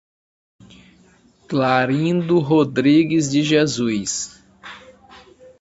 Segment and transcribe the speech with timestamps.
[1.47, 4.31] Clarindo Rodrigues de Jesus